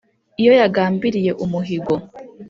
[0.39, 1.93] Iyo yagambiliye umuhigo